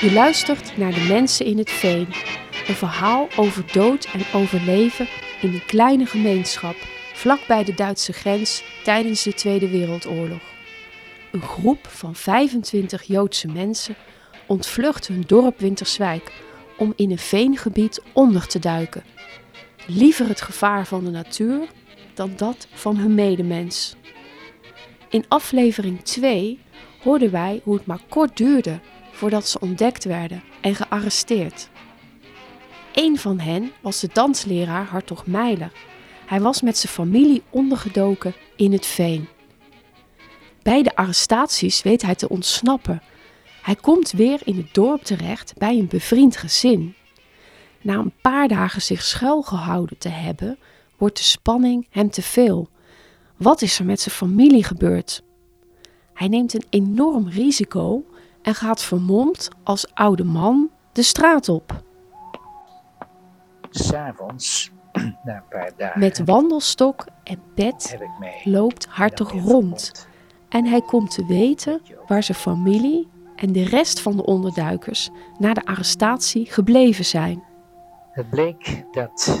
Je 0.00 0.12
luistert 0.12 0.76
naar 0.76 0.92
De 0.92 1.06
Mensen 1.08 1.46
in 1.46 1.58
het 1.58 1.70
Veen. 1.70 2.08
Een 2.68 2.74
verhaal 2.74 3.28
over 3.36 3.64
dood 3.72 4.08
en 4.12 4.40
overleven 4.40 5.08
in 5.40 5.52
een 5.52 5.64
kleine 5.66 6.06
gemeenschap 6.06 6.76
vlakbij 7.14 7.64
de 7.64 7.74
Duitse 7.74 8.12
grens 8.12 8.62
tijdens 8.84 9.22
de 9.22 9.34
Tweede 9.34 9.68
Wereldoorlog. 9.68 10.40
Een 11.32 11.42
groep 11.42 11.86
van 11.86 12.14
25 12.14 13.02
Joodse 13.02 13.48
mensen 13.48 13.94
ontvlucht 14.46 15.06
hun 15.06 15.24
dorp 15.26 15.58
Winterswijk 15.58 16.32
om 16.76 16.92
in 16.96 17.10
een 17.10 17.18
veengebied 17.18 18.02
onder 18.12 18.46
te 18.46 18.58
duiken. 18.58 19.04
Liever 19.86 20.28
het 20.28 20.40
gevaar 20.40 20.86
van 20.86 21.04
de 21.04 21.10
natuur 21.10 21.60
dan 22.14 22.32
dat 22.36 22.66
van 22.72 22.96
hun 22.96 23.14
medemens. 23.14 23.96
In 25.08 25.24
aflevering 25.28 26.02
2 26.02 26.60
hoorden 27.02 27.30
wij 27.30 27.60
hoe 27.64 27.74
het 27.74 27.86
maar 27.86 28.02
kort 28.08 28.36
duurde 28.36 28.80
voordat 29.18 29.48
ze 29.48 29.60
ontdekt 29.60 30.04
werden 30.04 30.42
en 30.60 30.74
gearresteerd. 30.74 31.68
Een 32.94 33.18
van 33.18 33.38
hen 33.38 33.72
was 33.80 34.00
de 34.00 34.08
dansleraar 34.12 34.86
Hartog 34.86 35.26
Meiler. 35.26 35.72
Hij 36.26 36.40
was 36.40 36.62
met 36.62 36.78
zijn 36.78 36.92
familie 36.92 37.42
ondergedoken 37.50 38.34
in 38.56 38.72
het 38.72 38.86
veen. 38.86 39.28
Bij 40.62 40.82
de 40.82 40.96
arrestaties 40.96 41.82
weet 41.82 42.02
hij 42.02 42.14
te 42.14 42.28
ontsnappen. 42.28 43.02
Hij 43.62 43.74
komt 43.76 44.10
weer 44.10 44.40
in 44.44 44.56
het 44.56 44.74
dorp 44.74 45.02
terecht 45.02 45.54
bij 45.56 45.78
een 45.78 45.88
bevriend 45.88 46.36
gezin. 46.36 46.94
Na 47.82 47.94
een 47.94 48.14
paar 48.20 48.48
dagen 48.48 48.82
zich 48.82 49.02
schuilgehouden 49.02 49.98
te 49.98 50.08
hebben, 50.08 50.58
wordt 50.96 51.16
de 51.16 51.22
spanning 51.22 51.86
hem 51.90 52.10
te 52.10 52.22
veel. 52.22 52.68
Wat 53.36 53.62
is 53.62 53.78
er 53.78 53.84
met 53.84 54.00
zijn 54.00 54.14
familie 54.14 54.64
gebeurd? 54.64 55.22
Hij 56.14 56.28
neemt 56.28 56.54
een 56.54 56.66
enorm 56.70 57.28
risico 57.28 58.04
en 58.48 58.54
gaat 58.54 58.82
vermomd 58.82 59.48
als 59.62 59.94
oude 59.94 60.24
man 60.24 60.70
de 60.92 61.02
straat 61.02 61.48
op. 61.48 61.82
S'avonds, 63.70 64.70
na 65.24 65.34
een 65.34 65.42
paar 65.48 65.70
dagen, 65.76 66.00
Met 66.00 66.24
wandelstok 66.24 67.06
en 67.24 67.40
pet 67.54 67.98
loopt 68.44 68.88
weer 68.96 69.42
rond 69.42 70.08
en 70.48 70.64
hij 70.66 70.80
komt 70.80 71.10
te 71.10 71.26
weten 71.26 71.80
waar 72.06 72.22
zijn 72.22 72.38
familie 72.38 73.08
en 73.36 73.52
de 73.52 73.64
rest 73.64 74.00
van 74.00 74.16
de 74.16 74.24
onderduikers 74.24 75.10
na 75.38 75.54
de 75.54 75.64
arrestatie 75.64 76.46
gebleven 76.50 77.04
zijn. 77.04 77.42
Het 78.10 78.30
bleek 78.30 78.84
dat 78.92 79.38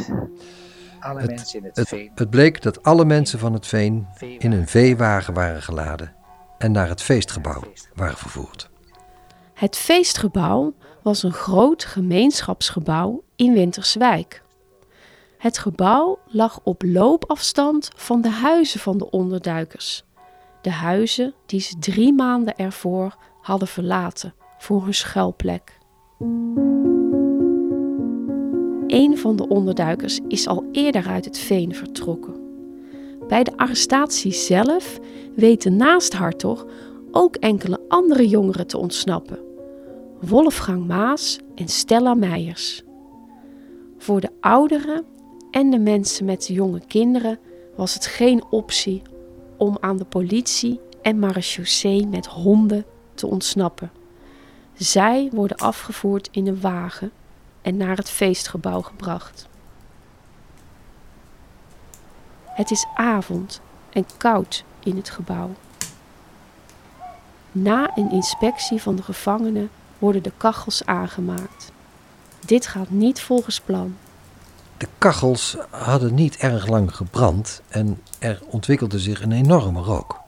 alle 1.00 1.20
Het- 1.20 1.30
mensen 1.30 1.58
in 1.58 1.64
het, 1.64 1.76
Het, 1.76 1.88
veen 1.88 2.10
het 2.14 2.30
bleek 2.30 2.62
dat 2.62 2.82
alle 2.82 3.04
mensen 3.04 3.38
van 3.38 3.52
het 3.52 3.66
veen 3.66 4.06
in 4.38 4.52
een 4.52 4.68
veewagen 4.68 5.34
waren 5.34 5.62
geladen 5.62 6.14
en 6.58 6.72
naar 6.72 6.88
het 6.88 7.02
feestgebouw 7.02 7.62
waren 7.94 8.16
vervoerd. 8.16 8.70
Het 9.58 9.76
feestgebouw 9.76 10.74
was 11.02 11.22
een 11.22 11.32
groot 11.32 11.84
gemeenschapsgebouw 11.84 13.22
in 13.36 13.52
Winterswijk. 13.52 14.42
Het 15.38 15.58
gebouw 15.58 16.18
lag 16.26 16.60
op 16.62 16.82
loopafstand 16.82 17.90
van 17.96 18.20
de 18.20 18.28
huizen 18.28 18.80
van 18.80 18.98
de 18.98 19.10
onderduikers. 19.10 20.04
De 20.62 20.70
huizen 20.70 21.34
die 21.46 21.60
ze 21.60 21.78
drie 21.78 22.12
maanden 22.12 22.56
ervoor 22.56 23.16
hadden 23.40 23.68
verlaten 23.68 24.34
voor 24.58 24.84
hun 24.84 24.94
schuilplek. 24.94 25.78
Een 28.86 29.18
van 29.18 29.36
de 29.36 29.48
onderduikers 29.48 30.20
is 30.28 30.46
al 30.46 30.64
eerder 30.72 31.06
uit 31.06 31.24
het 31.24 31.38
veen 31.38 31.74
vertrokken. 31.74 32.34
Bij 33.28 33.44
de 33.44 33.56
arrestatie 33.56 34.32
zelf 34.32 34.98
weten 35.34 35.76
naast 35.76 36.12
Hartog 36.12 36.66
ook 37.10 37.36
enkele 37.36 37.80
andere 37.88 38.28
jongeren 38.28 38.66
te 38.66 38.78
ontsnappen. 38.78 39.47
Wolfgang 40.20 40.86
Maas 40.86 41.38
en 41.54 41.68
Stella 41.68 42.14
Meijers. 42.14 42.82
Voor 43.98 44.20
de 44.20 44.30
ouderen 44.40 45.04
en 45.50 45.70
de 45.70 45.78
mensen 45.78 46.24
met 46.24 46.46
de 46.46 46.52
jonge 46.52 46.80
kinderen 46.86 47.38
was 47.76 47.94
het 47.94 48.06
geen 48.06 48.44
optie 48.50 49.02
om 49.56 49.76
aan 49.80 49.96
de 49.96 50.04
politie 50.04 50.80
en 51.02 51.18
marechaussee 51.18 52.06
met 52.06 52.26
honden 52.26 52.84
te 53.14 53.26
ontsnappen. 53.26 53.90
Zij 54.74 55.28
worden 55.32 55.56
afgevoerd 55.56 56.28
in 56.30 56.46
een 56.46 56.60
wagen 56.60 57.12
en 57.62 57.76
naar 57.76 57.96
het 57.96 58.10
feestgebouw 58.10 58.80
gebracht. 58.80 59.48
Het 62.44 62.70
is 62.70 62.86
avond 62.94 63.60
en 63.90 64.06
koud 64.16 64.64
in 64.80 64.96
het 64.96 65.10
gebouw. 65.10 65.50
Na 67.52 67.96
een 67.96 68.10
inspectie 68.10 68.82
van 68.82 68.96
de 68.96 69.02
gevangenen 69.02 69.70
worden 69.98 70.22
de 70.22 70.32
kachels 70.36 70.84
aangemaakt. 70.84 71.72
Dit 72.46 72.66
gaat 72.66 72.90
niet 72.90 73.20
volgens 73.20 73.60
plan. 73.60 73.96
De 74.76 74.88
kachels 74.98 75.56
hadden 75.70 76.14
niet 76.14 76.36
erg 76.36 76.66
lang 76.66 76.96
gebrand 76.96 77.62
en 77.68 78.02
er 78.18 78.42
ontwikkelde 78.46 78.98
zich 78.98 79.22
een 79.22 79.32
enorme 79.32 79.80
rook. 79.80 80.20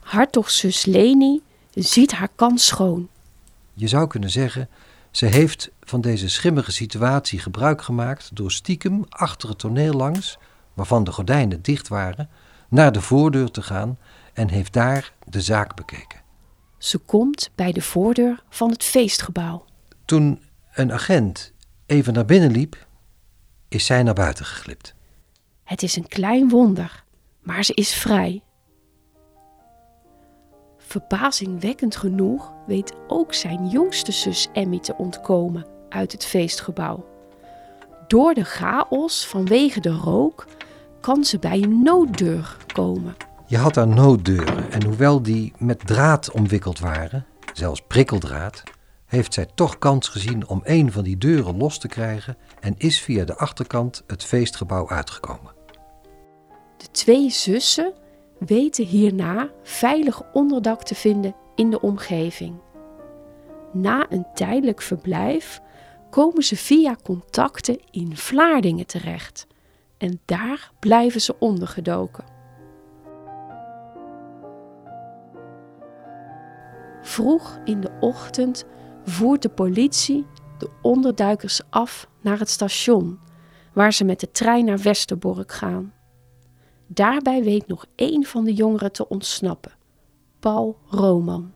Hartogs 0.00 0.58
zus 0.58 0.84
Leni 0.84 1.40
ziet 1.74 2.12
haar 2.12 2.28
kans 2.34 2.66
schoon. 2.66 3.08
Je 3.74 3.88
zou 3.88 4.06
kunnen 4.06 4.30
zeggen, 4.30 4.68
ze 5.10 5.26
heeft 5.26 5.70
van 5.80 6.00
deze 6.00 6.28
schimmige 6.28 6.72
situatie 6.72 7.38
gebruik 7.38 7.82
gemaakt 7.82 8.30
door 8.32 8.52
stiekem 8.52 9.04
achter 9.08 9.48
het 9.48 9.58
toneel 9.58 9.92
langs, 9.92 10.38
waarvan 10.74 11.04
de 11.04 11.12
gordijnen 11.12 11.62
dicht 11.62 11.88
waren, 11.88 12.28
naar 12.68 12.92
de 12.92 13.00
voordeur 13.00 13.50
te 13.50 13.62
gaan 13.62 13.98
en 14.32 14.48
heeft 14.48 14.72
daar 14.72 15.12
de 15.24 15.40
zaak 15.40 15.74
bekeken. 15.74 16.21
Ze 16.82 16.98
komt 16.98 17.50
bij 17.54 17.72
de 17.72 17.80
voordeur 17.80 18.42
van 18.48 18.70
het 18.70 18.84
feestgebouw. 18.84 19.64
Toen 20.04 20.42
een 20.74 20.92
agent 20.92 21.52
even 21.86 22.12
naar 22.12 22.24
binnen 22.24 22.50
liep, 22.50 22.86
is 23.68 23.86
zij 23.86 24.02
naar 24.02 24.14
buiten 24.14 24.44
geglipt. 24.44 24.94
Het 25.64 25.82
is 25.82 25.96
een 25.96 26.08
klein 26.08 26.48
wonder, 26.48 27.04
maar 27.40 27.64
ze 27.64 27.74
is 27.74 27.94
vrij. 27.94 28.42
Verbazingwekkend 30.78 31.96
genoeg 31.96 32.52
weet 32.66 32.92
ook 33.08 33.34
zijn 33.34 33.68
jongste 33.68 34.12
zus 34.12 34.48
Emmy 34.52 34.78
te 34.78 34.96
ontkomen 34.96 35.66
uit 35.88 36.12
het 36.12 36.24
feestgebouw. 36.24 37.08
Door 38.06 38.34
de 38.34 38.44
chaos 38.44 39.26
vanwege 39.26 39.80
de 39.80 39.92
rook 39.92 40.46
kan 41.00 41.24
ze 41.24 41.38
bij 41.38 41.62
een 41.62 41.82
nooddeur 41.82 42.56
komen. 42.72 43.16
Je 43.52 43.58
had 43.58 43.74
daar 43.74 43.88
nooddeuren 43.88 44.70
en 44.70 44.84
hoewel 44.84 45.22
die 45.22 45.52
met 45.58 45.86
draad 45.86 46.30
omwikkeld 46.30 46.78
waren, 46.78 47.26
zelfs 47.52 47.82
prikkeldraad, 47.86 48.62
heeft 49.06 49.34
zij 49.34 49.46
toch 49.54 49.78
kans 49.78 50.08
gezien 50.08 50.48
om 50.48 50.60
een 50.64 50.92
van 50.92 51.04
die 51.04 51.18
deuren 51.18 51.56
los 51.56 51.78
te 51.78 51.88
krijgen 51.88 52.36
en 52.60 52.74
is 52.78 53.00
via 53.00 53.24
de 53.24 53.36
achterkant 53.36 54.02
het 54.06 54.24
feestgebouw 54.24 54.88
uitgekomen. 54.88 55.52
De 56.76 56.90
twee 56.90 57.30
zussen 57.30 57.92
weten 58.38 58.84
hierna 58.84 59.50
veilig 59.62 60.22
onderdak 60.32 60.82
te 60.82 60.94
vinden 60.94 61.34
in 61.54 61.70
de 61.70 61.80
omgeving. 61.80 62.54
Na 63.72 64.06
een 64.08 64.26
tijdelijk 64.34 64.82
verblijf 64.82 65.60
komen 66.10 66.42
ze 66.42 66.56
via 66.56 66.96
contacten 67.02 67.80
in 67.90 68.16
Vlaardingen 68.16 68.86
terecht 68.86 69.46
en 69.98 70.20
daar 70.24 70.70
blijven 70.78 71.20
ze 71.20 71.38
ondergedoken. 71.38 72.31
Vroeg 77.12 77.58
in 77.64 77.80
de 77.80 77.90
ochtend 78.00 78.64
voert 79.04 79.42
de 79.42 79.48
politie 79.48 80.26
de 80.58 80.70
onderduikers 80.82 81.60
af 81.70 82.08
naar 82.20 82.38
het 82.38 82.48
station, 82.48 83.18
waar 83.72 83.92
ze 83.92 84.04
met 84.04 84.20
de 84.20 84.30
trein 84.30 84.64
naar 84.64 84.78
Westerbork 84.78 85.52
gaan. 85.52 85.92
Daarbij 86.86 87.42
weet 87.42 87.66
nog 87.66 87.86
één 87.94 88.24
van 88.24 88.44
de 88.44 88.52
jongeren 88.54 88.92
te 88.92 89.08
ontsnappen, 89.08 89.72
Paul 90.38 90.78
Roman. 90.88 91.52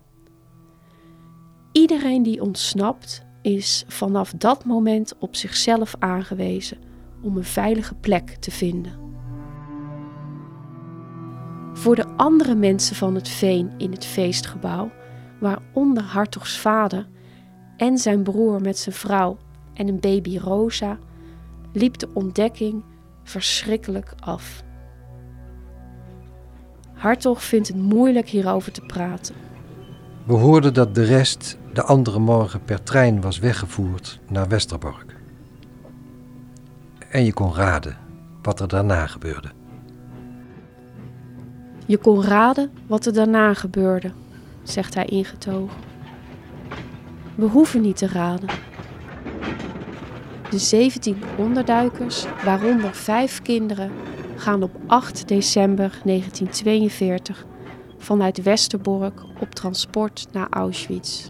Iedereen 1.73 2.23
die 2.23 2.43
ontsnapt 2.43 3.25
is 3.43 3.85
vanaf 3.89 4.33
dat 4.33 4.65
moment 4.65 5.15
op 5.19 5.37
zichzelf 5.37 5.95
aangewezen 5.99 6.79
om 7.23 7.37
een 7.37 7.45
veilige 7.45 7.95
plek 7.95 8.29
te 8.29 8.51
vinden. 8.51 8.99
Voor 11.73 11.95
de 11.95 12.07
andere 12.17 12.55
mensen 12.55 12.97
van 12.97 13.15
het 13.15 13.29
veen 13.29 13.73
in 13.79 13.91
het 13.91 14.05
feestgebouw, 14.05 14.91
waaronder 15.41 16.03
Hartogs 16.03 16.59
vader 16.59 17.07
en 17.77 17.99
zijn 17.99 18.23
broer 18.23 18.61
met 18.61 18.79
zijn 18.79 18.95
vrouw 18.95 19.37
en 19.75 19.89
een 19.89 20.01
baby 20.01 20.39
Rosa, 20.39 20.99
liep 21.73 21.99
de 21.99 22.09
ontdekking 22.13 22.83
verschrikkelijk 23.23 24.15
af. 24.21 24.65
Hartog 26.93 27.43
vindt 27.43 27.69
het 27.69 27.77
moeilijk 27.77 28.29
hierover 28.29 28.73
te 28.73 28.81
praten. 28.81 29.35
We 30.25 30.33
hoorden 30.33 30.75
dat 30.75 30.95
de 30.95 31.05
rest 31.05 31.59
de 31.73 31.83
andere 31.83 32.19
morgen 32.19 32.65
per 32.65 32.83
trein 32.83 33.21
was 33.21 33.39
weggevoerd 33.39 34.21
naar 34.29 34.49
Westerbork. 34.49 35.17
En 37.11 37.25
je 37.25 37.33
kon 37.33 37.55
raden 37.55 37.97
wat 38.43 38.61
er 38.61 38.69
daarna 38.69 39.07
gebeurde. 39.07 39.49
Je 41.87 41.99
kon 41.99 42.23
raden 42.23 42.71
wat 42.87 43.07
er 43.07 43.13
daarna 43.13 43.55
gebeurde, 43.55 44.13
zegt 44.71 44.95
hij 44.95 45.05
ingetogen. 45.05 45.77
We 47.35 47.47
hoeven 47.47 47.81
niet 47.81 47.97
te 47.97 48.07
raden. 48.07 48.49
De 50.51 50.59
17 50.59 51.23
onderduikers, 51.37 52.25
waaronder 52.45 52.95
vijf 52.95 53.43
kinderen, 53.43 53.91
gaan 54.37 54.63
op 54.63 54.71
8 54.87 55.29
december 55.29 56.01
1942 56.05 57.47
vanuit 57.99 58.43
Westerbork 58.43 59.23
op 59.41 59.55
transport 59.55 60.27
naar 60.33 60.47
Auschwitz. 60.51 61.29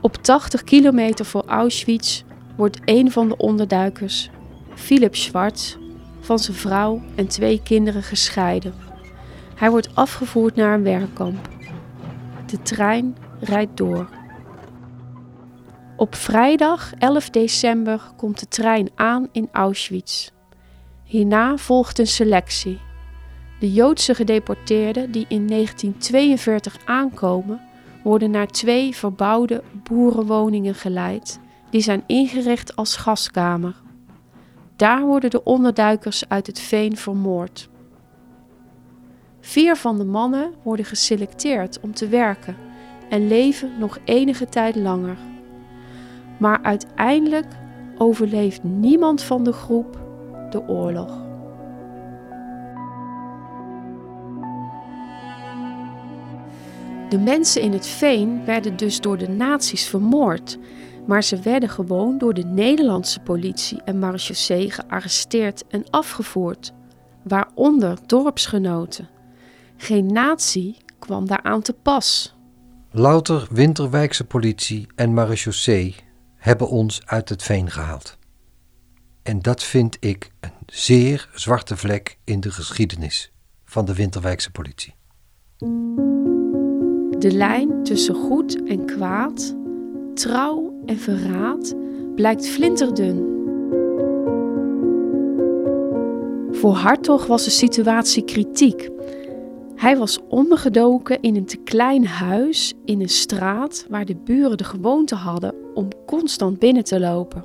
Op 0.00 0.16
80 0.16 0.64
kilometer 0.64 1.24
voor 1.24 1.44
Auschwitz 1.46 2.22
wordt 2.56 2.80
een 2.84 3.10
van 3.10 3.28
de 3.28 3.36
onderduikers, 3.36 4.30
Philip 4.74 5.16
Schwartz, 5.16 5.76
van 6.20 6.38
zijn 6.38 6.56
vrouw 6.56 7.02
en 7.14 7.26
twee 7.26 7.62
kinderen 7.62 8.02
gescheiden. 8.02 8.74
Hij 9.54 9.70
wordt 9.70 9.94
afgevoerd 9.94 10.56
naar 10.56 10.74
een 10.74 10.82
werkkamp. 10.82 11.55
De 12.46 12.62
trein 12.62 13.16
rijdt 13.40 13.76
door. 13.76 14.08
Op 15.96 16.14
vrijdag 16.14 16.92
11 16.98 17.30
december 17.30 18.00
komt 18.16 18.40
de 18.40 18.48
trein 18.48 18.90
aan 18.94 19.28
in 19.32 19.48
Auschwitz. 19.52 20.30
Hierna 21.04 21.56
volgt 21.56 21.98
een 21.98 22.06
selectie. 22.06 22.80
De 23.60 23.72
Joodse 23.72 24.14
gedeporteerden 24.14 25.10
die 25.10 25.24
in 25.28 25.46
1942 25.46 26.76
aankomen, 26.84 27.60
worden 28.02 28.30
naar 28.30 28.46
twee 28.46 28.96
verbouwde 28.96 29.62
boerenwoningen 29.82 30.74
geleid, 30.74 31.40
die 31.70 31.80
zijn 31.80 32.02
ingericht 32.06 32.76
als 32.76 32.96
gaskamer. 32.96 33.74
Daar 34.76 35.04
worden 35.04 35.30
de 35.30 35.44
onderduikers 35.44 36.28
uit 36.28 36.46
het 36.46 36.60
veen 36.60 36.96
vermoord. 36.96 37.68
Vier 39.46 39.76
van 39.76 39.98
de 39.98 40.04
mannen 40.04 40.52
worden 40.62 40.84
geselecteerd 40.84 41.80
om 41.80 41.94
te 41.94 42.08
werken 42.08 42.56
en 43.08 43.28
leven 43.28 43.70
nog 43.78 43.98
enige 44.04 44.46
tijd 44.46 44.76
langer. 44.76 45.16
Maar 46.38 46.62
uiteindelijk 46.62 47.46
overleeft 47.98 48.62
niemand 48.62 49.22
van 49.22 49.44
de 49.44 49.52
groep 49.52 49.98
de 50.50 50.68
oorlog. 50.68 51.24
De 57.08 57.18
mensen 57.18 57.62
in 57.62 57.72
het 57.72 57.86
veen 57.86 58.44
werden 58.44 58.76
dus 58.76 59.00
door 59.00 59.18
de 59.18 59.28
nazi's 59.28 59.88
vermoord, 59.88 60.58
maar 61.04 61.22
ze 61.22 61.40
werden 61.40 61.68
gewoon 61.68 62.18
door 62.18 62.34
de 62.34 62.44
Nederlandse 62.44 63.20
politie 63.20 63.82
en 63.82 63.98
marechaussee 63.98 64.70
gearresteerd 64.70 65.64
en 65.68 65.84
afgevoerd, 65.90 66.72
waaronder 67.22 67.98
dorpsgenoten. 68.06 69.15
Geen 69.76 70.12
nazi 70.12 70.76
kwam 70.98 71.26
daaraan 71.26 71.62
te 71.62 71.72
pas. 71.72 72.34
Louter 72.90 73.46
Winterwijkse 73.50 74.24
politie 74.24 74.86
en 74.94 75.14
marechaussee 75.14 75.94
hebben 76.36 76.68
ons 76.68 77.00
uit 77.04 77.28
het 77.28 77.42
veen 77.42 77.70
gehaald. 77.70 78.18
En 79.22 79.42
dat 79.42 79.62
vind 79.62 79.96
ik 80.00 80.30
een 80.40 80.50
zeer 80.66 81.28
zwarte 81.34 81.76
vlek 81.76 82.18
in 82.24 82.40
de 82.40 82.50
geschiedenis 82.50 83.32
van 83.64 83.84
de 83.84 83.94
Winterwijkse 83.94 84.50
politie. 84.50 84.94
De 87.18 87.32
lijn 87.32 87.82
tussen 87.82 88.14
goed 88.14 88.62
en 88.68 88.86
kwaad, 88.86 89.56
trouw 90.14 90.82
en 90.86 90.98
verraad 90.98 91.74
blijkt 92.14 92.48
flinterdun. 92.48 93.34
Voor 96.52 96.74
Hartog 96.74 97.26
was 97.26 97.44
de 97.44 97.50
situatie 97.50 98.24
kritiek. 98.24 98.88
Hij 99.76 99.96
was 99.96 100.18
ondergedoken 100.28 101.22
in 101.22 101.36
een 101.36 101.46
te 101.46 101.56
klein 101.56 102.06
huis 102.06 102.74
in 102.84 103.00
een 103.00 103.08
straat 103.08 103.86
waar 103.88 104.04
de 104.04 104.16
buren 104.16 104.56
de 104.56 104.64
gewoonte 104.64 105.14
hadden 105.14 105.54
om 105.74 105.88
constant 106.06 106.58
binnen 106.58 106.84
te 106.84 107.00
lopen. 107.00 107.44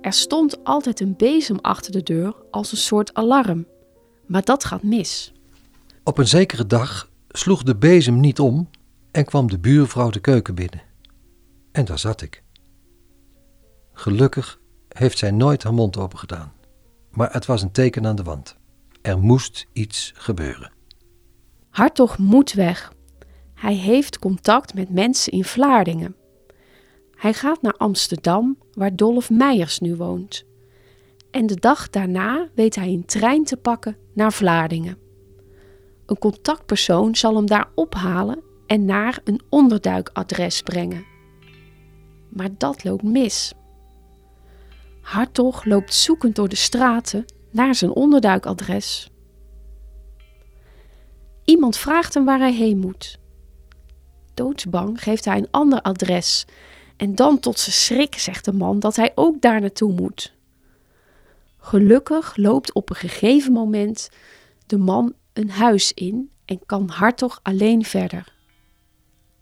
Er 0.00 0.12
stond 0.12 0.64
altijd 0.64 1.00
een 1.00 1.16
bezem 1.16 1.58
achter 1.60 1.92
de 1.92 2.02
deur 2.02 2.34
als 2.50 2.72
een 2.72 2.78
soort 2.78 3.14
alarm. 3.14 3.66
Maar 4.26 4.44
dat 4.44 4.64
gaat 4.64 4.82
mis. 4.82 5.32
Op 6.04 6.18
een 6.18 6.28
zekere 6.28 6.66
dag 6.66 7.10
sloeg 7.28 7.62
de 7.62 7.76
bezem 7.76 8.20
niet 8.20 8.40
om 8.40 8.68
en 9.10 9.24
kwam 9.24 9.50
de 9.50 9.58
buurvrouw 9.58 10.10
de 10.10 10.20
keuken 10.20 10.54
binnen. 10.54 10.82
En 11.72 11.84
daar 11.84 11.98
zat 11.98 12.22
ik. 12.22 12.42
Gelukkig 13.92 14.60
heeft 14.88 15.18
zij 15.18 15.30
nooit 15.30 15.62
haar 15.62 15.74
mond 15.74 15.96
open 15.96 16.18
gedaan, 16.18 16.52
maar 17.10 17.32
het 17.32 17.46
was 17.46 17.62
een 17.62 17.72
teken 17.72 18.06
aan 18.06 18.16
de 18.16 18.22
wand. 18.22 18.56
Er 19.02 19.18
moest 19.18 19.66
iets 19.72 20.12
gebeuren. 20.16 20.72
Hartog 21.74 22.18
moet 22.18 22.52
weg. 22.52 22.92
Hij 23.54 23.74
heeft 23.74 24.18
contact 24.18 24.74
met 24.74 24.90
mensen 24.90 25.32
in 25.32 25.44
Vlaardingen. 25.44 26.16
Hij 27.16 27.32
gaat 27.32 27.62
naar 27.62 27.72
Amsterdam, 27.76 28.58
waar 28.72 28.96
Dolf 28.96 29.30
Meijers 29.30 29.78
nu 29.78 29.96
woont. 29.96 30.44
En 31.30 31.46
de 31.46 31.54
dag 31.54 31.90
daarna 31.90 32.48
weet 32.54 32.74
hij 32.74 32.88
een 32.88 33.04
trein 33.04 33.44
te 33.44 33.56
pakken 33.56 33.96
naar 34.12 34.32
Vlaardingen. 34.32 34.98
Een 36.06 36.18
contactpersoon 36.18 37.14
zal 37.14 37.34
hem 37.34 37.46
daar 37.46 37.70
ophalen 37.74 38.42
en 38.66 38.84
naar 38.84 39.20
een 39.24 39.40
onderduikadres 39.48 40.62
brengen. 40.62 41.04
Maar 42.28 42.50
dat 42.58 42.84
loopt 42.84 43.02
mis. 43.02 43.52
Hartog 45.00 45.64
loopt 45.64 45.94
zoekend 45.94 46.36
door 46.36 46.48
de 46.48 46.56
straten 46.56 47.24
naar 47.50 47.74
zijn 47.74 47.90
onderduikadres. 47.90 49.08
Iemand 51.44 51.76
vraagt 51.76 52.14
hem 52.14 52.24
waar 52.24 52.38
hij 52.38 52.54
heen 52.54 52.78
moet. 52.78 53.18
Doodsbang 54.34 55.02
geeft 55.02 55.24
hij 55.24 55.36
een 55.36 55.50
ander 55.50 55.82
adres 55.82 56.44
en 56.96 57.14
dan 57.14 57.40
tot 57.40 57.58
zijn 57.58 57.74
schrik 57.74 58.18
zegt 58.18 58.44
de 58.44 58.52
man 58.52 58.80
dat 58.80 58.96
hij 58.96 59.12
ook 59.14 59.40
daar 59.40 59.60
naartoe 59.60 59.92
moet. 59.92 60.34
Gelukkig 61.58 62.36
loopt 62.36 62.72
op 62.72 62.90
een 62.90 62.96
gegeven 62.96 63.52
moment 63.52 64.10
de 64.66 64.78
man 64.78 65.14
een 65.32 65.50
huis 65.50 65.92
in 65.92 66.30
en 66.44 66.60
kan 66.66 66.88
Hartog 66.88 67.40
alleen 67.42 67.84
verder. 67.84 68.32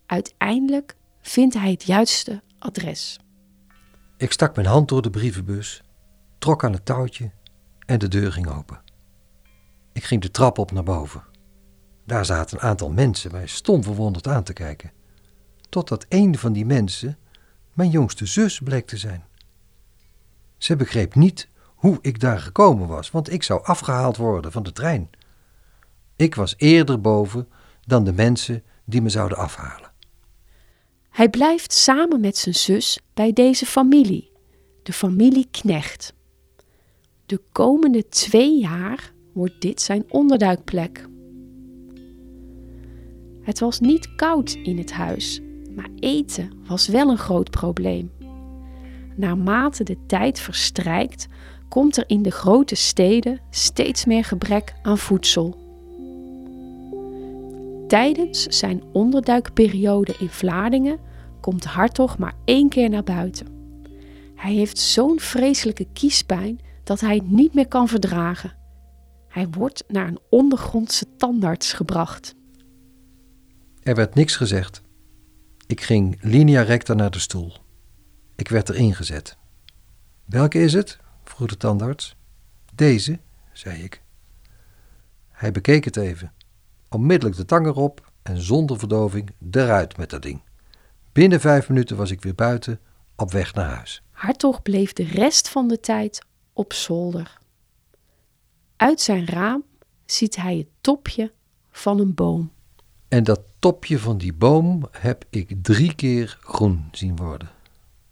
Uiteindelijk 0.07 0.97
vindt 1.21 1.55
hij 1.55 1.71
het 1.71 1.83
juiste 1.83 2.43
adres. 2.59 3.19
Ik 4.17 4.33
stak 4.33 4.55
mijn 4.55 4.69
hand 4.69 4.89
door 4.89 5.03
de 5.03 5.11
brievenbus, 5.11 5.83
trok 6.39 6.65
aan 6.65 6.73
het 6.73 6.85
touwtje 6.85 7.31
en 7.87 7.99
de 7.99 8.09
deur 8.09 8.33
ging 8.33 8.49
open. 8.49 8.83
Ik 9.93 10.05
ging 10.05 10.23
de 10.23 10.31
trap 10.31 10.59
op 10.59 10.73
naar 10.73 10.83
boven. 10.83 11.25
Daar 12.05 12.25
zaten 12.25 12.57
een 12.57 12.63
aantal 12.69 12.91
mensen 12.91 13.33
mij 13.33 13.47
stom 13.47 13.83
verwonderd 13.83 14.27
aan 14.27 14.43
te 14.43 14.53
kijken. 14.53 14.93
Totdat 15.69 16.07
een 16.09 16.39
van 16.39 16.53
die 16.53 16.67
mensen 16.67 17.19
mijn 17.73 17.91
jongste 17.91 18.27
zus 18.27 18.61
bleek 18.61 18.87
te 18.87 18.97
zijn. 18.97 19.25
Ze 20.59 20.77
begreep 20.77 21.15
niet 21.15 21.49
hoe 21.67 21.99
ik 22.01 22.21
daar 22.21 22.41
gekomen 22.41 22.89
was, 22.89 23.11
want 23.11 23.33
ik 23.33 23.43
zou 23.43 23.65
afgehaald 23.65 24.17
worden 24.17 24.53
van 24.53 24.63
de 24.63 24.73
trein. 24.73 25.11
Ik 26.17 26.35
was 26.35 26.55
eerder 26.57 27.01
boven 27.01 27.49
dan 27.87 28.05
de 28.05 28.13
mensen 28.13 28.63
die 28.85 29.03
me 29.03 29.09
zouden 29.09 29.39
afhalen. 29.39 29.91
Hij 31.11 31.29
blijft 31.29 31.73
samen 31.73 32.21
met 32.21 32.37
zijn 32.37 32.55
zus 32.55 32.99
bij 33.15 33.33
deze 33.33 33.67
familie, 33.67 34.31
de 34.83 34.93
familie 34.93 35.49
Knecht. 35.51 36.15
De 37.27 37.41
komende 37.53 38.09
twee 38.09 38.59
jaar 38.61 39.13
wordt 39.33 39.61
dit 39.61 39.81
zijn 39.81 40.05
onderduikplek. 40.09 41.11
Het 43.43 43.61
was 43.61 43.81
niet 43.81 44.15
koud 44.15 44.53
in 44.63 44.79
het 44.79 44.93
huis, 44.93 45.41
maar 45.75 45.89
eten 45.99 46.53
was 46.67 46.89
wel 46.89 47.11
een 47.11 47.19
groot 47.19 47.51
probleem. 47.51 48.11
Naarmate 49.17 49.85
de 49.85 49.97
tijd 50.07 50.41
verstrijkt, 50.41 51.27
komt 51.69 51.97
er 51.97 52.05
in 52.07 52.23
de 52.23 52.31
grote 52.31 52.75
steden 52.75 53.41
steeds 53.51 54.05
meer 54.05 54.25
gebrek 54.25 54.75
aan 54.83 54.99
voedsel. 54.99 55.61
Tijdens 57.89 58.43
zijn 58.43 58.83
onderduikperiode 58.93 60.15
in 60.19 60.29
Vlaardingen 60.29 60.99
komt 61.41 61.65
Hartog 61.65 62.19
maar 62.19 62.35
één 62.45 62.69
keer 62.69 62.91
naar 62.91 63.05
buiten. 63.05 63.47
Hij 64.35 64.53
heeft 64.53 64.79
zo'n 64.79 65.21
vreselijke 65.21 65.87
kiespijn 65.93 66.61
dat 66.85 67.01
hij 67.01 67.15
het 67.15 67.31
niet 67.31 67.55
meer 67.55 67.69
kan 67.69 67.89
verdragen. 67.89 68.57
Hij 69.29 69.49
wordt 69.51 69.85
naar 69.89 70.09
een 70.09 70.19
ondergrondse 70.31 71.07
tandarts 71.17 71.73
gebracht. 71.73 72.35
Er 73.83 73.95
werd 73.95 74.15
niks 74.15 74.37
gezegd. 74.37 74.83
Ik 75.67 75.81
ging 75.81 76.19
linea 76.21 76.63
recta 76.63 76.95
naar 76.95 77.11
de 77.11 77.19
stoel. 77.19 77.53
Ik 78.37 78.49
werd 78.49 78.69
erin 78.69 78.95
gezet. 78.95 79.37
Welke 80.25 80.59
is 80.59 80.73
het? 80.73 80.99
vroeg 81.25 81.49
de 81.49 81.57
tandarts. 81.57 82.17
Deze, 82.75 83.19
zei 83.53 83.83
ik. 83.83 84.03
Hij 85.31 85.53
bekeek 85.53 85.85
het 85.85 85.97
even. 85.97 86.33
Onmiddellijk 86.89 87.37
de 87.37 87.45
tang 87.45 87.67
erop 87.67 88.13
en 88.23 88.41
zonder 88.41 88.79
verdoving 88.79 89.35
eruit 89.51 89.97
met 89.97 90.11
dat 90.11 90.23
ding. 90.23 90.43
Binnen 91.13 91.41
vijf 91.41 91.69
minuten 91.69 91.97
was 91.97 92.11
ik 92.11 92.23
weer 92.23 92.35
buiten, 92.35 92.81
op 93.17 93.33
weg 93.33 93.55
naar 93.55 93.71
huis. 93.75 94.03
Hartog 94.11 94.63
bleef 94.63 94.93
de 94.93 95.05
rest 95.05 95.49
van 95.49 95.69
de 95.69 95.81
tijd 95.81 96.25
op 96.53 96.73
zolder. 96.73 97.39
Uit 98.77 99.01
zijn 99.01 99.27
raam 99.27 99.65
ziet 100.05 100.37
hij 100.37 100.57
het 100.57 100.69
topje 100.81 101.33
van 101.71 102.01
een 102.01 102.15
boom. 102.15 102.53
En 103.09 103.25
dat 103.25 103.41
topje 103.63 103.99
van 103.99 104.19
die 104.19 104.33
boom 104.33 104.89
heb 104.91 105.25
ik 105.31 105.55
drie 105.63 105.95
keer 105.95 106.39
groen 106.41 106.89
zien 106.93 107.17
worden. 107.17 107.49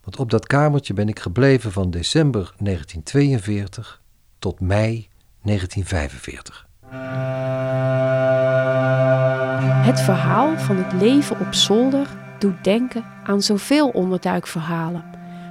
Want 0.02 0.18
op 0.18 0.30
dat 0.30 0.46
kamertje 0.46 0.94
ben 0.94 1.08
ik 1.08 1.18
gebleven 1.18 1.72
van 1.72 1.90
december 1.90 2.54
1942 2.58 4.00
tot 4.38 4.60
mei 4.60 5.08
1945. 5.42 6.66
Het 9.86 10.00
verhaal 10.00 10.58
van 10.58 10.76
het 10.76 10.92
leven 10.92 11.40
op 11.40 11.54
zolder 11.54 12.06
doet 12.38 12.64
denken 12.64 13.04
aan 13.24 13.42
zoveel 13.42 13.88
onderduikverhalen. 13.88 15.04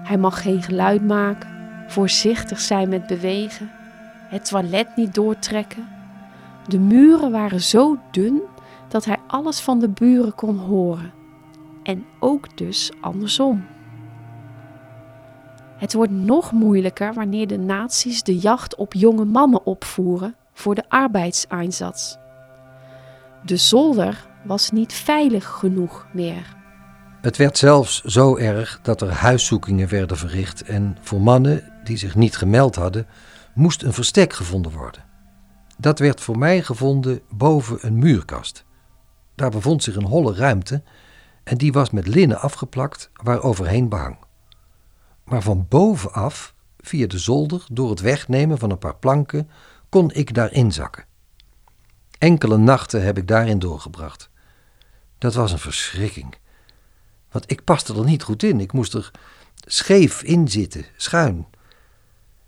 Hij 0.03 0.17
mag 0.17 0.41
geen 0.41 0.63
geluid 0.63 1.07
maken, 1.07 1.49
voorzichtig 1.87 2.59
zijn 2.59 2.89
met 2.89 3.07
bewegen, 3.07 3.71
het 4.29 4.45
toilet 4.45 4.95
niet 4.95 5.13
doortrekken. 5.13 5.87
De 6.67 6.79
muren 6.79 7.31
waren 7.31 7.61
zo 7.61 7.97
dun 8.11 8.41
dat 8.87 9.05
hij 9.05 9.18
alles 9.29 9.59
van 9.59 9.79
de 9.79 9.89
buren 9.89 10.35
kon 10.35 10.57
horen. 10.57 11.13
En 11.83 12.05
ook 12.19 12.57
dus 12.57 12.91
andersom. 13.01 13.65
Het 15.77 15.93
wordt 15.93 16.11
nog 16.11 16.51
moeilijker 16.51 17.13
wanneer 17.13 17.47
de 17.47 17.57
nazi's 17.57 18.23
de 18.23 18.37
jacht 18.37 18.75
op 18.75 18.93
jonge 18.93 19.25
mannen 19.25 19.65
opvoeren 19.65 20.35
voor 20.53 20.75
de 20.75 20.83
arbeidseinsatz. 20.87 22.15
De 23.45 23.57
zolder 23.57 24.27
was 24.43 24.71
niet 24.71 24.93
veilig 24.93 25.45
genoeg 25.45 26.07
meer. 26.13 26.57
Het 27.21 27.37
werd 27.37 27.57
zelfs 27.57 28.03
zo 28.03 28.37
erg 28.37 28.79
dat 28.81 29.01
er 29.01 29.11
huiszoekingen 29.11 29.89
werden 29.89 30.17
verricht 30.17 30.63
en 30.63 30.97
voor 31.01 31.21
mannen 31.21 31.63
die 31.83 31.97
zich 31.97 32.15
niet 32.15 32.37
gemeld 32.37 32.75
hadden, 32.75 33.07
moest 33.53 33.83
een 33.83 33.93
verstek 33.93 34.33
gevonden 34.33 34.71
worden. 34.71 35.03
Dat 35.77 35.99
werd 35.99 36.21
voor 36.21 36.37
mij 36.37 36.61
gevonden 36.61 37.21
boven 37.29 37.77
een 37.81 37.99
muurkast. 37.99 38.67
Daar 39.39 39.49
bevond 39.49 39.83
zich 39.83 39.95
een 39.95 40.05
holle 40.05 40.33
ruimte 40.33 40.83
en 41.43 41.57
die 41.57 41.71
was 41.71 41.89
met 41.89 42.07
linnen 42.07 42.39
afgeplakt 42.39 43.09
waar 43.13 43.41
overheen 43.41 43.89
behang. 43.89 44.17
Maar 45.23 45.41
van 45.41 45.65
bovenaf, 45.69 46.53
via 46.77 47.07
de 47.07 47.17
zolder, 47.17 47.65
door 47.71 47.89
het 47.89 47.99
wegnemen 47.99 48.57
van 48.57 48.69
een 48.71 48.77
paar 48.77 48.95
planken, 48.95 49.49
kon 49.89 50.11
ik 50.13 50.33
daarin 50.33 50.71
zakken. 50.71 51.05
Enkele 52.17 52.57
nachten 52.57 53.03
heb 53.03 53.17
ik 53.17 53.27
daarin 53.27 53.59
doorgebracht. 53.59 54.29
Dat 55.17 55.33
was 55.33 55.51
een 55.51 55.59
verschrikking. 55.59 56.35
Want 57.31 57.51
ik 57.51 57.63
paste 57.63 57.93
er 57.93 58.05
niet 58.05 58.23
goed 58.23 58.43
in. 58.43 58.59
Ik 58.59 58.73
moest 58.73 58.93
er 58.93 59.11
scheef 59.65 60.23
in 60.23 60.47
zitten, 60.47 60.85
schuin. 60.95 61.47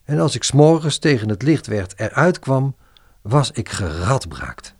En 0.03 0.19
als 0.19 0.35
ik 0.35 0.43
s'morgens 0.43 0.97
tegen 0.97 1.29
het 1.29 1.41
licht 1.41 1.67
werd 1.67 1.99
eruit 1.99 2.39
kwam, 2.39 2.75
was 3.21 3.51
ik 3.51 3.69
geradbraakt. 3.69 4.79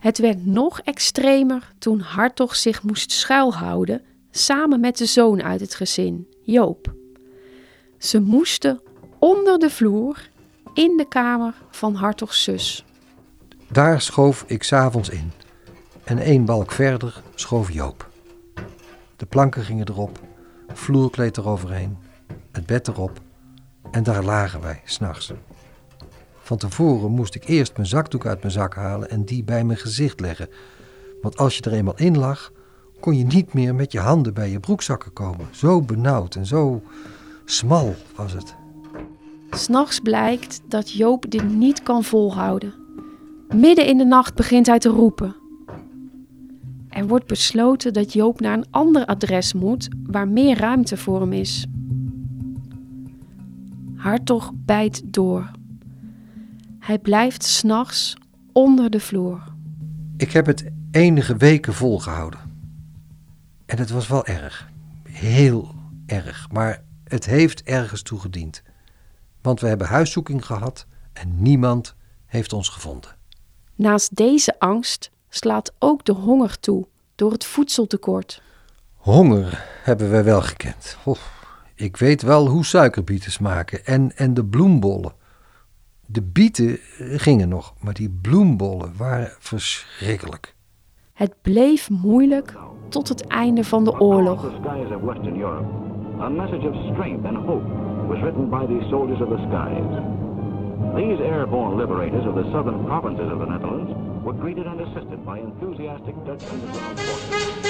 Het 0.00 0.18
werd 0.18 0.46
nog 0.46 0.80
extremer 0.80 1.72
toen 1.78 2.00
Hartog 2.00 2.56
zich 2.56 2.82
moest 2.82 3.12
schuilhouden 3.12 4.02
samen 4.30 4.80
met 4.80 4.96
de 4.96 5.06
zoon 5.06 5.42
uit 5.42 5.60
het 5.60 5.74
gezin, 5.74 6.28
Joop. 6.42 6.94
Ze 7.98 8.20
moesten 8.20 8.80
onder 9.18 9.58
de 9.58 9.70
vloer 9.70 10.28
in 10.74 10.96
de 10.96 11.08
kamer 11.08 11.54
van 11.70 11.94
Hartogs 11.94 12.42
zus. 12.42 12.84
Daar 13.68 14.00
schoof 14.00 14.44
ik 14.46 14.62
s'avonds 14.62 15.08
in. 15.08 15.32
En 16.04 16.18
één 16.18 16.44
balk 16.44 16.72
verder 16.72 17.22
schoof 17.34 17.72
Joop. 17.72 18.08
De 19.16 19.26
planken 19.26 19.62
gingen 19.62 19.88
erop, 19.88 20.20
vloerkleed 20.72 21.36
eroverheen, 21.36 21.98
het 22.52 22.66
bed 22.66 22.88
erop. 22.88 23.20
En 23.90 24.02
daar 24.02 24.24
lagen 24.24 24.60
wij, 24.60 24.80
s'nachts. 24.84 25.32
Van 26.50 26.58
tevoren 26.58 27.10
moest 27.10 27.34
ik 27.34 27.48
eerst 27.48 27.76
mijn 27.76 27.88
zakdoek 27.88 28.26
uit 28.26 28.40
mijn 28.40 28.52
zak 28.52 28.74
halen 28.74 29.10
en 29.10 29.24
die 29.24 29.44
bij 29.44 29.64
mijn 29.64 29.78
gezicht 29.78 30.20
leggen. 30.20 30.48
Want 31.22 31.36
als 31.36 31.56
je 31.56 31.62
er 31.62 31.72
eenmaal 31.72 31.96
in 31.96 32.18
lag, 32.18 32.52
kon 33.00 33.16
je 33.16 33.24
niet 33.24 33.52
meer 33.52 33.74
met 33.74 33.92
je 33.92 33.98
handen 33.98 34.34
bij 34.34 34.50
je 34.50 34.60
broekzakken 34.60 35.12
komen. 35.12 35.48
Zo 35.50 35.82
benauwd 35.82 36.34
en 36.34 36.46
zo 36.46 36.82
smal 37.44 37.94
was 38.14 38.32
het. 38.32 38.54
S'nachts 39.50 40.00
blijkt 40.00 40.60
dat 40.68 40.92
Joop 40.92 41.30
dit 41.30 41.48
niet 41.48 41.82
kan 41.82 42.04
volhouden. 42.04 42.74
Midden 43.54 43.86
in 43.86 43.98
de 43.98 44.04
nacht 44.04 44.34
begint 44.34 44.66
hij 44.66 44.78
te 44.78 44.88
roepen. 44.88 45.36
Er 46.88 47.06
wordt 47.06 47.26
besloten 47.26 47.92
dat 47.92 48.12
Joop 48.12 48.40
naar 48.40 48.58
een 48.58 48.70
ander 48.70 49.06
adres 49.06 49.52
moet 49.52 49.88
waar 50.06 50.28
meer 50.28 50.58
ruimte 50.58 50.96
voor 50.96 51.20
hem 51.20 51.32
is. 51.32 51.66
Hartog 53.96 54.52
bijt 54.54 55.02
door. 55.04 55.58
Hij 56.90 56.98
blijft 56.98 57.44
s'nachts 57.44 58.16
onder 58.52 58.90
de 58.90 59.00
vloer. 59.00 59.42
Ik 60.16 60.32
heb 60.32 60.46
het 60.46 60.70
enige 60.90 61.36
weken 61.36 61.74
volgehouden. 61.74 62.40
En 63.66 63.78
het 63.78 63.90
was 63.90 64.08
wel 64.08 64.26
erg. 64.26 64.68
Heel 65.02 65.74
erg. 66.06 66.48
Maar 66.52 66.82
het 67.04 67.26
heeft 67.26 67.62
ergens 67.62 68.02
toe 68.02 68.20
gediend. 68.20 68.62
Want 69.42 69.60
we 69.60 69.66
hebben 69.66 69.86
huiszoeking 69.86 70.46
gehad 70.46 70.86
en 71.12 71.42
niemand 71.42 71.94
heeft 72.26 72.52
ons 72.52 72.68
gevonden. 72.68 73.16
Naast 73.74 74.16
deze 74.16 74.58
angst 74.58 75.10
slaat 75.28 75.72
ook 75.78 76.04
de 76.04 76.12
honger 76.12 76.60
toe 76.60 76.86
door 77.14 77.32
het 77.32 77.44
voedseltekort. 77.44 78.42
Honger 78.94 79.64
hebben 79.82 80.10
we 80.10 80.22
wel 80.22 80.42
gekend. 80.42 80.96
ik 81.74 81.96
weet 81.96 82.22
wel 82.22 82.48
hoe 82.48 82.64
suikerbieten 82.64 83.32
smaken 83.32 83.86
en, 83.86 84.16
en 84.16 84.34
de 84.34 84.44
bloembollen. 84.44 85.18
De 86.12 86.22
bieten 86.22 86.78
gingen 86.98 87.48
nog, 87.48 87.74
maar 87.80 87.94
die 87.94 88.18
bloembollen 88.22 88.92
waren 88.96 89.30
verschrikkelijk. 89.38 90.54
Het 91.12 91.34
bleef 91.42 91.90
moeilijk 91.90 92.54
tot 92.88 93.08
het 93.08 93.26
einde 93.26 93.64
van 93.64 93.84
de 93.84 94.00
oorlog. 94.00 94.44
A 96.20 96.28
message 96.28 96.68
of 96.68 96.76
strength 96.92 97.24
and 97.24 97.36
hope 97.36 97.64
was 98.08 98.20
written 98.20 98.48
by 98.48 98.66
these 98.66 98.88
soldiers 98.88 99.20
of 99.20 99.28
the 99.28 99.38
skies. 99.48 99.88
These 100.94 101.22
airborne 101.22 101.76
liberators 101.76 102.26
of 102.26 102.34
the 102.34 102.48
southern 102.52 102.84
provinces 102.84 103.32
of 103.32 103.38
the 103.38 103.46
Netherlands 103.46 103.92
were 104.24 104.38
greeted 104.40 104.66
and 104.66 104.80
assisted 104.80 105.24
by 105.24 105.38
enthusiastic 105.38 106.14
Dutch 106.24 106.52
underground 106.52 107.00
forces. 107.00 107.60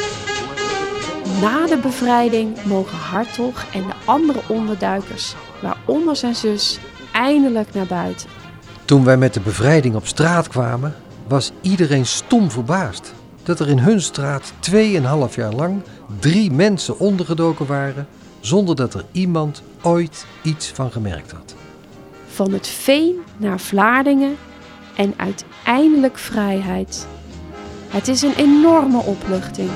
Na 1.41 1.67
de 1.67 1.79
bevrijding 1.83 2.65
mogen 2.65 2.99
Hartog 2.99 3.73
en 3.73 3.83
de 3.83 3.95
andere 4.05 4.41
onderduikers, 4.49 5.35
waaronder 5.63 6.17
zijn 6.17 6.35
zus, 6.35 6.81
eindelijk 7.21 7.75
naar 7.75 7.87
buiten. 7.87 8.29
Toen 8.85 9.05
wij 9.05 9.17
met 9.17 9.35
de 9.35 9.41
bevrijding 9.41 9.95
op 9.95 10.07
straat 10.07 10.49
kwamen, 10.49 10.95
was 11.29 11.53
iedereen 11.61 12.07
stom 12.07 12.51
verbaasd 12.51 13.15
dat 13.43 13.61
er 13.61 13.69
in 13.69 13.79
hun 13.79 14.01
straat 14.03 14.53
2,5 14.71 15.35
jaar 15.35 15.53
lang 15.53 15.83
drie 16.21 16.51
mensen 16.51 16.99
ondergedoken 16.99 17.67
waren 17.67 18.07
zonder 18.41 18.77
dat 18.77 18.95
er 18.95 19.05
iemand 19.13 19.63
ooit 19.83 20.27
iets 20.43 20.69
van 20.69 20.91
gemerkt 20.91 21.33
had. 21.33 21.55
Van 22.27 22.53
het 22.53 22.67
veen 22.67 23.15
naar 23.37 23.61
Vlaardingen 23.61 24.37
en 24.97 25.15
uiteindelijk 25.17 26.19
vrijheid. 26.19 27.07
Het 27.89 28.09
is 28.09 28.23
een 28.23 28.35
enorme 28.37 28.99
opluchting. 28.99 29.71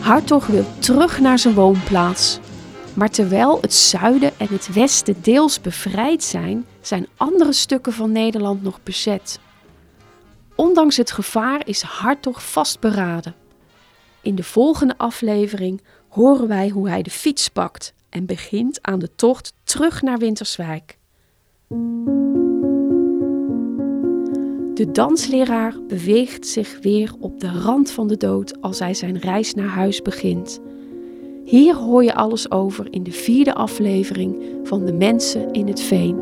Hartog 0.00 0.46
wil 0.46 0.64
terug 0.78 1.20
naar 1.20 1.38
zijn 1.38 1.54
woonplaats. 1.54 2.40
Maar 2.94 3.10
terwijl 3.10 3.58
het 3.60 3.74
zuiden 3.74 4.32
en 4.38 4.46
het 4.50 4.72
westen 4.72 5.16
deels 5.22 5.60
bevrijd 5.60 6.22
zijn, 6.22 6.66
zijn 6.80 7.06
andere 7.16 7.52
stukken 7.52 7.92
van 7.92 8.12
Nederland 8.12 8.62
nog 8.62 8.82
bezet. 8.82 9.40
Ondanks 10.54 10.96
het 10.96 11.10
gevaar 11.10 11.62
is 11.66 11.82
Hartog 11.82 12.50
vastberaden. 12.50 13.34
In 14.22 14.34
de 14.34 14.42
volgende 14.42 14.98
aflevering 14.98 15.82
horen 16.08 16.48
wij 16.48 16.68
hoe 16.68 16.88
hij 16.88 17.02
de 17.02 17.10
fiets 17.10 17.48
pakt 17.48 17.94
en 18.08 18.26
begint 18.26 18.78
aan 18.82 18.98
de 18.98 19.14
tocht 19.14 19.52
terug 19.64 20.02
naar 20.02 20.18
Winterswijk. 20.18 20.98
De 24.74 24.90
dansleraar 24.92 25.74
beweegt 25.88 26.46
zich 26.46 26.78
weer 26.80 27.12
op 27.20 27.40
de 27.40 27.50
rand 27.50 27.90
van 27.90 28.08
de 28.08 28.16
dood 28.16 28.60
als 28.60 28.78
hij 28.78 28.94
zijn 28.94 29.18
reis 29.18 29.54
naar 29.54 29.68
huis 29.68 30.02
begint. 30.02 30.60
Hier 31.44 31.74
hoor 31.74 32.04
je 32.04 32.14
alles 32.14 32.50
over 32.50 32.86
in 32.90 33.02
de 33.02 33.12
vierde 33.12 33.54
aflevering 33.54 34.42
van 34.62 34.84
De 34.84 34.92
Mensen 34.92 35.52
in 35.52 35.66
het 35.66 35.80
Veen. 35.80 36.16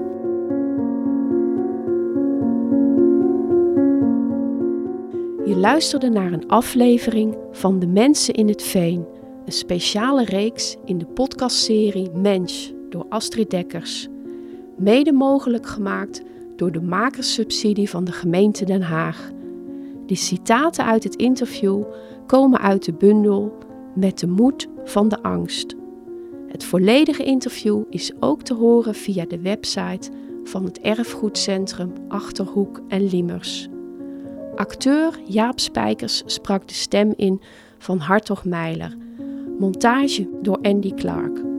Je 5.45 5.57
luisterde 5.57 6.09
naar 6.09 6.33
een 6.33 6.49
aflevering 6.49 7.37
van 7.51 7.79
De 7.79 7.87
Mensen 7.87 8.35
in 8.35 8.49
het 8.49 8.63
Veen 8.63 9.07
een 9.45 9.53
speciale 9.53 10.25
reeks 10.25 10.77
in 10.85 10.99
de 10.99 11.07
podcastserie 11.07 12.11
Mensch 12.11 12.71
door 12.91 13.07
Astrid 13.09 13.51
Dekkers. 13.51 14.09
Mede 14.77 15.13
mogelijk 15.13 15.67
gemaakt 15.67 16.23
door 16.57 16.73
de 16.73 16.83
makerssubsidie 16.83 17.91
van 17.91 18.05
de 18.05 18.13
gemeente 18.13 18.65
Den 18.65 18.83
Haag. 18.83 19.31
De 20.07 20.15
citaten 20.15 20.85
uit 20.85 21.05
het 21.05 21.17
interview 21.17 21.83
komen 22.27 22.61
uit 22.61 22.85
de 22.85 22.93
bundel 22.93 23.59
Met 23.95 24.19
de 24.19 24.27
moed 24.27 24.69
van 24.85 25.09
de 25.09 25.23
angst. 25.23 25.75
Het 26.49 26.65
volledige 26.65 27.25
interview 27.25 27.83
is 27.91 28.13
ook 28.21 28.43
te 28.43 28.55
horen 28.55 28.95
via 28.95 29.25
de 29.25 29.41
website 29.41 30.11
van 30.45 30.65
het 30.65 30.81
erfgoedcentrum 30.81 31.93
Achterhoek 32.09 32.81
en 32.89 33.09
Liemers. 33.09 33.69
Acteur 34.55 35.21
Jaap 35.25 35.61
Spijkers 35.61 36.23
sprak 36.27 36.69
de 36.69 36.75
stem 36.75 37.13
in 37.17 37.41
van 37.79 37.99
Hartog 37.99 38.45
Meiler. 38.45 38.97
Montage 39.59 40.29
door 40.43 40.59
Andy 40.63 40.95
Clark. 40.95 41.52